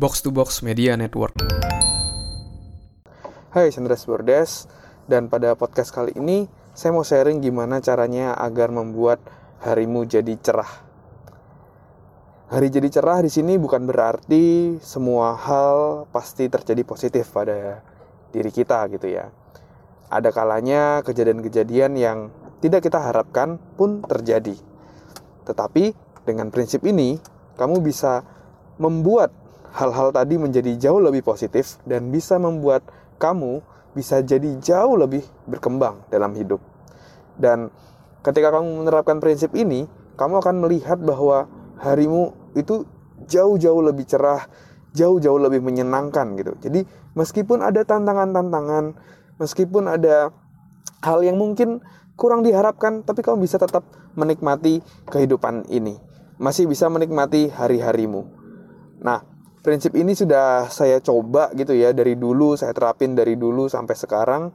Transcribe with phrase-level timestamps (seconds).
[0.00, 1.36] Box to Box Media Network.
[3.52, 4.64] Hai, Sandras Bordes.
[5.04, 9.20] Dan pada podcast kali ini, saya mau sharing gimana caranya agar membuat
[9.60, 10.72] harimu jadi cerah.
[12.48, 17.84] Hari jadi cerah di sini bukan berarti semua hal pasti terjadi positif pada
[18.32, 19.28] diri kita gitu ya.
[20.08, 22.32] Ada kalanya kejadian-kejadian yang
[22.64, 24.56] tidak kita harapkan pun terjadi.
[25.44, 25.92] Tetapi
[26.24, 27.20] dengan prinsip ini,
[27.60, 28.24] kamu bisa
[28.80, 29.39] membuat
[29.74, 32.82] hal-hal tadi menjadi jauh lebih positif dan bisa membuat
[33.20, 33.62] kamu
[33.94, 36.62] bisa jadi jauh lebih berkembang dalam hidup.
[37.38, 37.70] Dan
[38.22, 41.48] ketika kamu menerapkan prinsip ini, kamu akan melihat bahwa
[41.80, 42.86] harimu itu
[43.26, 44.46] jauh-jauh lebih cerah,
[44.94, 46.52] jauh-jauh lebih menyenangkan gitu.
[46.60, 46.84] Jadi
[47.16, 48.94] meskipun ada tantangan-tantangan,
[49.40, 50.34] meskipun ada
[51.00, 51.80] hal yang mungkin
[52.20, 55.96] kurang diharapkan, tapi kamu bisa tetap menikmati kehidupan ini.
[56.36, 58.28] Masih bisa menikmati hari-harimu.
[59.00, 59.24] Nah,
[59.60, 64.52] prinsip ini sudah saya coba gitu ya dari dulu, saya terapin dari dulu sampai sekarang.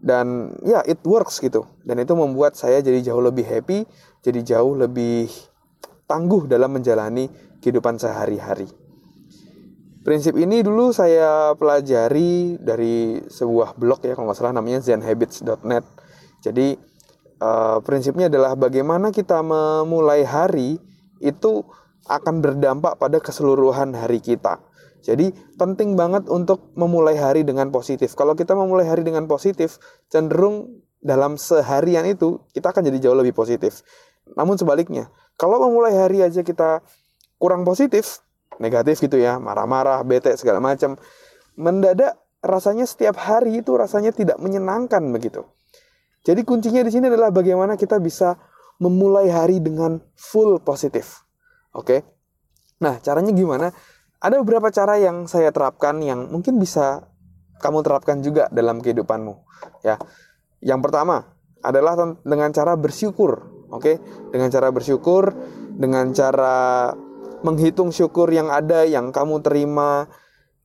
[0.00, 1.68] Dan ya, it works gitu.
[1.84, 3.84] Dan itu membuat saya jadi jauh lebih happy,
[4.24, 5.28] jadi jauh lebih
[6.08, 7.28] tangguh dalam menjalani
[7.60, 8.66] kehidupan sehari-hari.
[10.00, 15.84] Prinsip ini dulu saya pelajari dari sebuah blog ya kalau nggak salah namanya zenhabits.net.
[16.40, 16.72] Jadi
[17.44, 20.80] uh, prinsipnya adalah bagaimana kita memulai hari
[21.20, 21.68] itu
[22.10, 24.58] akan berdampak pada keseluruhan hari kita.
[25.00, 28.12] Jadi penting banget untuk memulai hari dengan positif.
[28.12, 29.80] Kalau kita memulai hari dengan positif,
[30.12, 33.80] cenderung dalam seharian itu kita akan jadi jauh lebih positif.
[34.36, 35.08] Namun sebaliknya,
[35.40, 36.84] kalau memulai hari aja kita
[37.40, 38.20] kurang positif,
[38.60, 41.00] negatif gitu ya, marah-marah, bete segala macam,
[41.56, 45.48] mendadak rasanya setiap hari itu rasanya tidak menyenangkan begitu.
[46.28, 48.36] Jadi kuncinya di sini adalah bagaimana kita bisa
[48.76, 51.24] memulai hari dengan full positif.
[51.76, 52.02] Oke.
[52.80, 53.70] Nah, caranya gimana?
[54.20, 57.08] Ada beberapa cara yang saya terapkan yang mungkin bisa
[57.60, 59.34] kamu terapkan juga dalam kehidupanmu,
[59.84, 60.00] ya.
[60.60, 64.02] Yang pertama adalah dengan cara bersyukur Oke,
[64.34, 65.30] dengan cara bersyukur,
[65.78, 66.90] dengan cara
[67.46, 70.10] menghitung syukur yang ada yang kamu terima,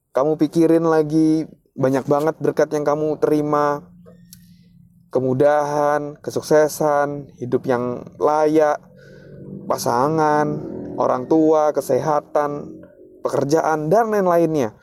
[0.10, 1.46] kamu pikirin lagi
[1.78, 3.86] banyak banget berkat yang kamu terima,
[5.14, 8.82] kemudahan, kesuksesan, hidup yang layak,
[9.70, 12.82] pasangan, orang tua, kesehatan,
[13.22, 14.76] pekerjaan dan lain-lainnya.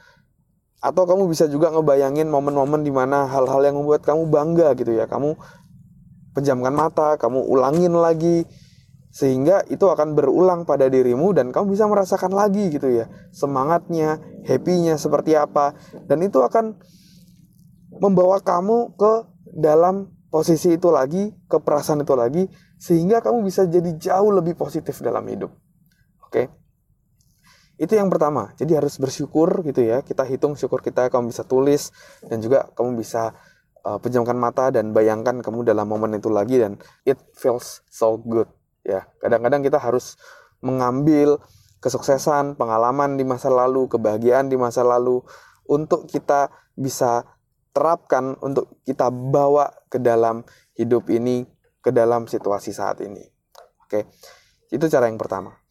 [0.82, 5.06] Atau kamu bisa juga ngebayangin momen-momen di mana hal-hal yang membuat kamu bangga gitu ya.
[5.06, 5.38] Kamu
[6.34, 8.44] pejamkan mata, kamu ulangin lagi
[9.12, 14.16] sehingga itu akan berulang pada dirimu dan kamu bisa merasakan lagi gitu ya semangatnya,
[14.48, 15.76] happynya seperti apa
[16.08, 16.80] dan itu akan
[18.00, 19.12] membawa kamu ke
[19.52, 22.48] dalam posisi itu lagi, ke perasaan itu lagi
[22.80, 25.52] sehingga kamu bisa jadi jauh lebih positif dalam hidup.
[26.32, 26.48] Oke.
[27.76, 28.56] Itu yang pertama.
[28.56, 30.00] Jadi harus bersyukur gitu ya.
[30.00, 31.92] Kita hitung syukur kita, kamu bisa tulis
[32.24, 33.36] dan juga kamu bisa
[33.86, 38.48] uh, pejamkan mata dan bayangkan kamu dalam momen itu lagi dan it feels so good
[38.82, 40.18] ya kadang-kadang kita harus
[40.62, 41.38] mengambil
[41.82, 45.22] kesuksesan pengalaman di masa lalu kebahagiaan di masa lalu
[45.66, 47.26] untuk kita bisa
[47.74, 50.46] terapkan untuk kita bawa ke dalam
[50.78, 51.46] hidup ini
[51.82, 53.22] ke dalam situasi saat ini
[53.86, 54.06] oke
[54.70, 55.61] itu cara yang pertama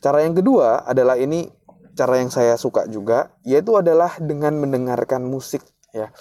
[0.00, 1.48] cara yang kedua adalah ini
[1.96, 6.12] cara yang saya suka juga yaitu adalah dengan mendengarkan musik ya.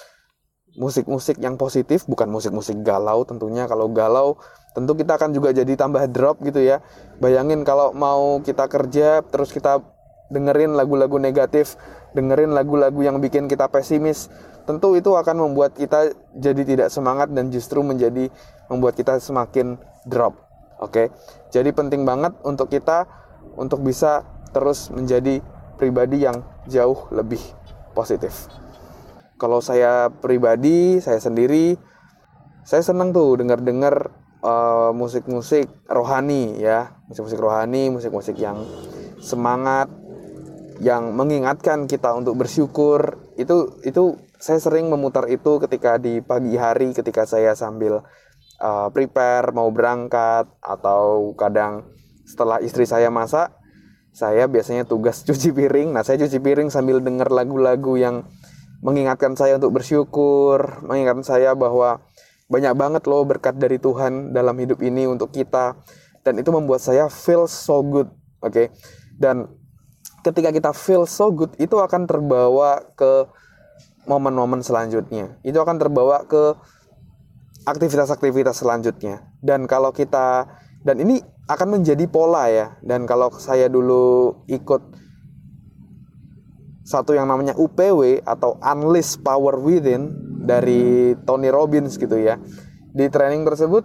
[0.75, 3.63] Musik-musik yang positif bukan musik-musik galau tentunya.
[3.63, 4.36] Kalau galau
[4.75, 6.84] tentu kita akan juga jadi tambah drop gitu ya.
[7.24, 9.80] Bayangin kalau mau kita kerja terus kita
[10.28, 11.80] dengerin lagu-lagu negatif
[12.18, 14.31] dengerin lagu-lagu yang bikin kita pesimis
[14.66, 18.34] tentu itu akan membuat kita jadi tidak semangat dan justru menjadi
[18.68, 19.78] membuat kita semakin
[20.09, 20.34] drop.
[20.81, 21.13] Oke?
[21.53, 23.06] Jadi penting banget untuk kita
[23.53, 25.39] untuk bisa terus menjadi
[25.78, 27.41] pribadi yang jauh lebih
[27.94, 28.50] positif
[29.35, 31.75] kalau saya pribadi, saya sendiri,
[32.63, 38.63] saya senang tuh dengar-dengar uh, musik-musik rohani ya, musik-musik rohani, musik-musik yang
[39.19, 39.91] semangat,
[40.79, 43.19] yang mengingatkan kita untuk bersyukur.
[43.36, 48.07] Itu itu saya sering memutar itu ketika di pagi hari, ketika saya sambil
[48.63, 51.92] uh, prepare mau berangkat atau kadang
[52.25, 53.54] setelah istri saya masak,
[54.12, 55.94] saya biasanya tugas cuci piring.
[55.94, 58.25] Nah, saya cuci piring sambil dengar lagu-lagu yang
[58.83, 62.04] mengingatkan saya untuk bersyukur, mengingatkan saya bahwa
[62.45, 65.74] banyak banget loh berkat dari Tuhan dalam hidup ini untuk kita
[66.22, 68.10] dan itu membuat saya feel so good,
[68.42, 68.54] oke?
[68.54, 68.68] Okay?
[69.18, 69.50] Dan
[70.21, 73.30] ketika kita feel so good itu akan terbawa ke
[74.06, 75.38] momen-momen selanjutnya.
[75.42, 76.54] Itu akan terbawa ke
[77.66, 79.25] aktivitas-aktivitas selanjutnya.
[79.42, 80.45] Dan kalau kita
[80.86, 82.77] dan ini akan menjadi pola ya.
[82.81, 84.81] Dan kalau saya dulu ikut
[86.86, 90.13] satu yang namanya UPW atau Unleash Power Within
[90.45, 92.38] dari Tony Robbins gitu ya.
[92.94, 93.83] Di training tersebut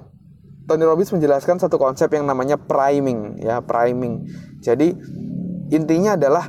[0.69, 4.29] Tony Robbins menjelaskan satu konsep yang namanya priming ya, priming.
[4.61, 4.93] Jadi
[5.73, 6.47] intinya adalah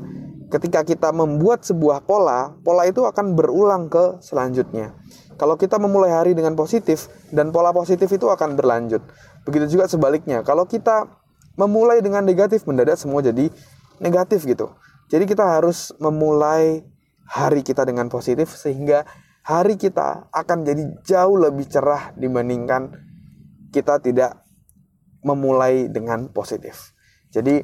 [0.52, 4.94] ketika kita membuat sebuah pola, pola itu akan berulang ke selanjutnya.
[5.40, 9.02] Kalau kita memulai hari dengan positif dan pola positif itu akan berlanjut.
[9.48, 10.46] Begitu juga sebaliknya.
[10.46, 11.10] Kalau kita
[11.58, 13.50] memulai dengan negatif mendadak semua jadi
[14.02, 14.74] negatif gitu.
[15.12, 16.82] Jadi kita harus memulai
[17.28, 19.04] hari kita dengan positif sehingga
[19.44, 22.96] hari kita akan jadi jauh lebih cerah dibandingkan
[23.72, 24.44] kita tidak
[25.24, 26.96] memulai dengan positif.
[27.32, 27.64] Jadi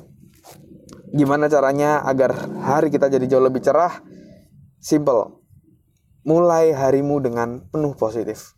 [1.12, 4.04] gimana caranya agar hari kita jadi jauh lebih cerah?
[4.80, 5.40] Simple.
[6.28, 8.56] Mulai harimu dengan penuh positif.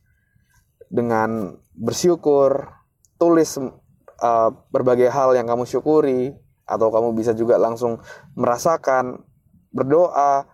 [0.89, 2.78] Dengan bersyukur,
[3.19, 6.31] tulis uh, berbagai hal yang kamu syukuri,
[6.63, 7.99] atau kamu bisa juga langsung
[8.37, 9.25] merasakan
[9.69, 10.45] berdoa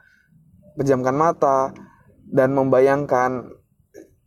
[0.75, 1.71] pejamkan mata
[2.27, 3.51] dan membayangkan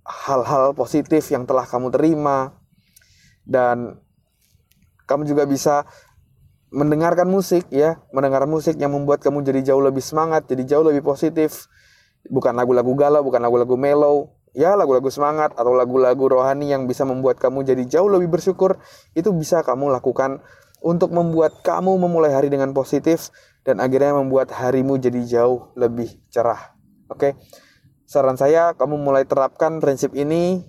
[0.04, 2.56] hal-hal positif yang telah kamu terima.
[3.48, 3.96] Dan
[5.08, 5.88] kamu juga bisa
[6.68, 8.00] mendengarkan musik ya.
[8.12, 11.66] Mendengar musik yang membuat kamu jadi jauh lebih semangat jadi jauh lebih positif.
[12.28, 17.38] Bukan lagu-lagu galau bukan lagu-lagu mellow ya lagu-lagu semangat atau lagu-lagu rohani yang bisa membuat
[17.38, 18.82] kamu jadi jauh lebih bersyukur
[19.14, 20.42] itu bisa kamu lakukan
[20.82, 23.30] untuk membuat kamu memulai hari dengan positif
[23.62, 26.74] dan akhirnya membuat harimu jadi jauh lebih cerah.
[27.06, 27.38] Oke.
[28.08, 30.66] Saran saya kamu mulai terapkan prinsip ini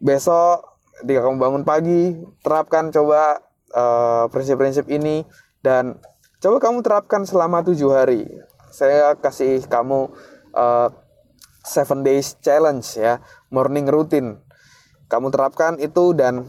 [0.00, 3.42] besok ketika kamu bangun pagi, terapkan coba
[3.74, 5.26] uh, prinsip-prinsip ini
[5.60, 6.00] dan
[6.40, 8.24] coba kamu terapkan selama tujuh hari.
[8.70, 10.14] Saya kasih kamu
[10.54, 10.88] uh,
[11.64, 13.18] seven days challenge ya,
[13.48, 14.38] morning routine.
[15.08, 16.46] Kamu terapkan itu dan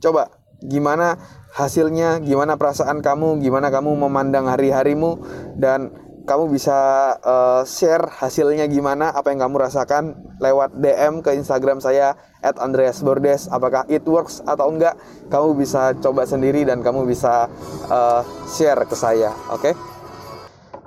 [0.00, 0.32] coba
[0.64, 1.20] gimana
[1.52, 5.20] hasilnya, gimana perasaan kamu, gimana kamu memandang hari-harimu
[5.60, 5.92] dan
[6.28, 6.78] kamu bisa
[7.24, 12.14] uh, share hasilnya gimana, apa yang kamu rasakan lewat DM ke Instagram saya
[12.44, 13.50] @andreasbordes.
[13.50, 14.94] Apakah it works atau enggak?
[15.26, 17.50] Kamu bisa coba sendiri dan kamu bisa
[17.90, 19.64] uh, share ke saya, oke?
[19.64, 19.74] Okay?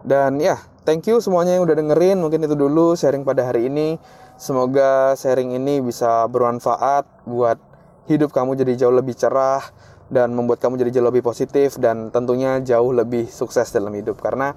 [0.08, 2.20] Dan ya, thank you semuanya yang udah dengerin.
[2.20, 3.98] Mungkin itu dulu sharing pada hari ini.
[4.36, 7.58] Semoga sharing ini bisa bermanfaat buat
[8.12, 9.64] hidup kamu jadi jauh lebih cerah
[10.12, 14.54] dan membuat kamu jadi jauh lebih positif dan tentunya jauh lebih sukses dalam hidup karena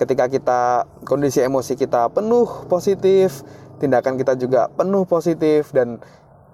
[0.00, 3.44] ketika kita kondisi emosi kita penuh positif
[3.76, 6.00] tindakan kita juga penuh positif dan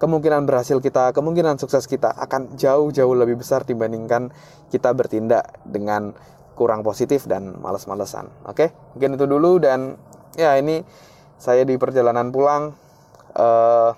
[0.03, 4.35] kemungkinan berhasil kita kemungkinan sukses kita akan jauh-jauh lebih besar dibandingkan
[4.75, 6.15] kita bertindak dengan
[6.59, 8.27] kurang positif dan males-malesan.
[8.51, 9.95] Oke mungkin itu dulu dan
[10.35, 10.83] ya ini
[11.39, 12.75] saya di perjalanan pulang.
[13.39, 13.95] Uh,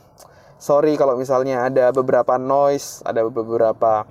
[0.61, 4.05] sorry kalau misalnya ada beberapa noise, ada beberapa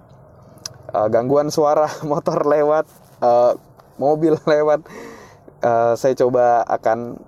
[0.90, 2.90] uh, gangguan suara motor lewat,
[3.22, 3.54] uh,
[4.02, 4.82] mobil lewat.
[5.62, 7.20] Uh, saya coba akan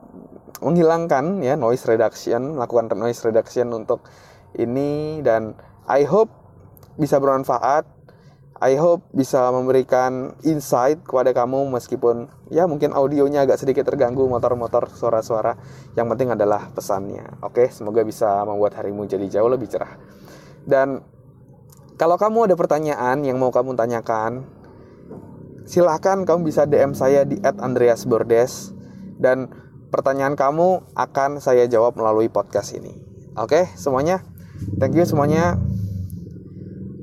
[0.65, 4.01] menghilangkan ya noise reduction, melakukan noise reduction untuk
[4.57, 5.53] ini dan
[5.85, 6.29] I hope
[6.97, 8.00] bisa bermanfaat
[8.61, 14.85] I hope bisa memberikan insight kepada kamu meskipun ya mungkin audionya agak sedikit terganggu motor-motor
[14.93, 15.57] suara-suara.
[15.97, 17.41] Yang penting adalah pesannya.
[17.41, 19.97] Oke, semoga bisa membuat harimu jadi jauh lebih cerah.
[20.61, 21.01] Dan
[21.97, 24.45] kalau kamu ada pertanyaan yang mau kamu tanyakan,
[25.65, 28.77] silahkan kamu bisa DM saya di @andreasbordes
[29.17, 29.49] dan
[29.89, 32.93] pertanyaan kamu akan saya jawab melalui podcast ini.
[33.33, 34.21] Oke, semuanya.
[34.77, 35.57] Thank you semuanya.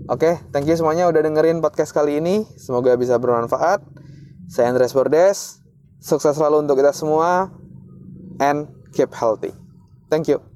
[0.09, 2.49] Oke, okay, thank you semuanya udah dengerin podcast kali ini.
[2.57, 3.85] Semoga bisa bermanfaat.
[4.49, 5.61] Saya Andres Bordes.
[6.01, 7.53] Sukses selalu untuk kita semua
[8.41, 9.53] and keep healthy.
[10.09, 10.48] Thank you.